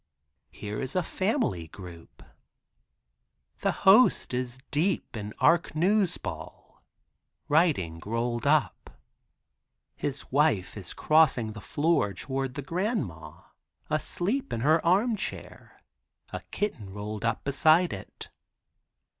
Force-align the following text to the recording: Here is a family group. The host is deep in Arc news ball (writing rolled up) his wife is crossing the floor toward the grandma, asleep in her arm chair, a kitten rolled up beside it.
Here 0.49 0.81
is 0.81 0.95
a 0.95 1.03
family 1.03 1.67
group. 1.67 2.23
The 3.59 3.71
host 3.85 4.33
is 4.33 4.57
deep 4.71 5.15
in 5.15 5.31
Arc 5.37 5.75
news 5.75 6.17
ball 6.17 6.81
(writing 7.47 8.01
rolled 8.03 8.47
up) 8.47 8.97
his 9.95 10.31
wife 10.31 10.75
is 10.75 10.95
crossing 10.95 11.51
the 11.51 11.61
floor 11.61 12.13
toward 12.15 12.55
the 12.55 12.63
grandma, 12.63 13.41
asleep 13.91 14.51
in 14.51 14.61
her 14.61 14.83
arm 14.83 15.15
chair, 15.17 15.83
a 16.33 16.39
kitten 16.49 16.89
rolled 16.89 17.23
up 17.23 17.43
beside 17.43 17.93
it. 17.93 18.31